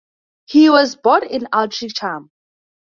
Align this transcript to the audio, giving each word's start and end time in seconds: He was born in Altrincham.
He 0.47 0.67
was 0.71 0.95
born 0.95 1.27
in 1.27 1.43
Altrincham. 1.53 2.31